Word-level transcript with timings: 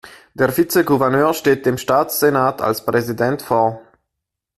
Der 0.33 0.49
Vizegouverneur 0.57 1.31
steht 1.35 1.67
dem 1.67 1.77
Staatssenat 1.77 2.63
als 2.63 2.83
Präsident 2.87 3.43
vor. 3.43 3.81